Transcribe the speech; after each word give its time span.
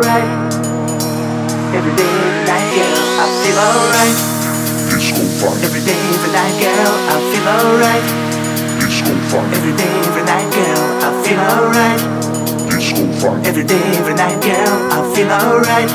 Every 0.00 1.92
day, 1.92 2.08
every 2.08 2.44
night, 2.48 2.72
girl, 2.72 3.04
I 3.20 3.26
feel 3.44 3.58
alright. 3.60 4.16
Disco 4.88 5.20
funk, 5.36 5.60
Every 5.62 5.84
day, 5.84 6.00
every 6.16 6.32
night, 6.32 6.56
girl, 6.56 6.94
I 7.04 7.20
feel 7.28 7.44
alright. 7.44 8.04
disco 8.80 9.12
funk, 9.28 9.52
Every 9.52 9.76
day, 9.76 9.92
every 10.08 10.24
night, 10.24 10.48
girl, 10.56 11.04
I 11.04 11.12
feel 11.20 11.40
alright. 11.40 12.00
disco 12.70 13.04
funk, 13.20 13.44
a 13.44 13.52
night, 14.14 14.40
girl, 14.40 14.72
I 14.88 15.04
feel 15.12 15.30
alright. 15.30 15.90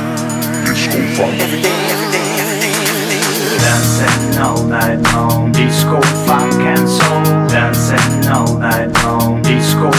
Every 0.69 1.61
day, 1.61 1.73
every 1.89 2.11
day, 2.13 2.29
every 2.37 2.57
day, 2.61 2.77
every 2.85 3.05
day. 3.09 3.57
Dancing 3.57 4.37
all 4.39 4.63
night 4.65 5.01
long, 5.13 5.51
disco, 5.51 5.99
funk 6.27 6.53
and 6.61 6.87
soul. 6.87 7.23
Dancing 7.49 8.29
all 8.29 8.57
night 8.59 8.93
long, 9.03 9.41
disco, 9.41 9.89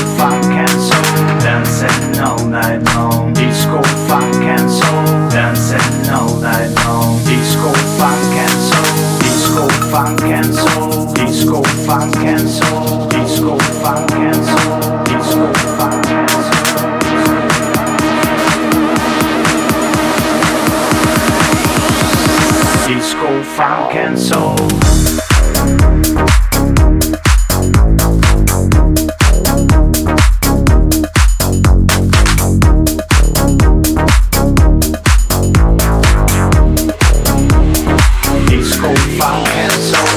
disco, 3.35 3.83
funk 4.07 4.45
and. 4.45 4.69
Dancing 5.31 6.11
all 6.11 6.37
night 6.41 6.73
long, 6.85 7.19
disco, 7.25 7.73
funk 7.97 8.37
and. 8.37 8.51
Disco, 9.23 9.69
funk 9.91 10.21
and. 10.23 10.55
Disco, 11.15 11.63
funk 11.87 12.17
and 12.17 12.49
soul. 12.49 13.07
Disco, 13.09 13.59
funk 13.59 14.11
and 14.13 14.45
soul. 14.45 14.81
Disco, 15.05 15.53
funk 15.77 16.07
and 16.07 16.31
soul. 16.31 16.47
Disco, 22.87 23.43
funk 23.43 23.95
and 23.95 24.19
soul. 24.19 24.57
funk 39.27 39.49
and 39.57 39.73
soul. 39.73 40.16